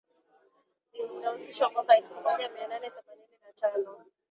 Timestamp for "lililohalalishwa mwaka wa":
0.93-1.97